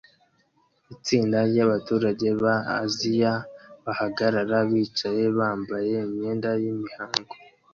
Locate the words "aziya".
2.81-3.33